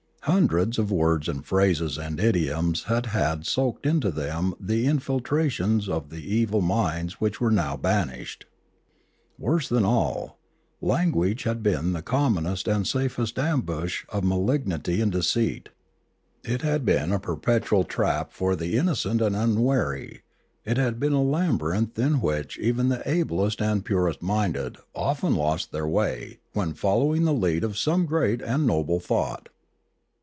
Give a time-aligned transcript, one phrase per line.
[0.25, 6.11] Hundreds of words and phrases and idioms had had soaked into them the infiltrations of
[6.11, 8.45] the evil minds which were now banished.
[9.39, 10.37] Worse than all,
[10.79, 15.69] language had been the commonest and safest ambush of malignity and deceit;
[16.43, 20.21] it had been a perpetual trap for the inno Literature 4°9 cent and unwary;
[20.63, 25.71] it had been a labyrinth, in which even the ablest and purest minded often lost
[25.71, 29.49] their way when following the lead of some great and noble thought.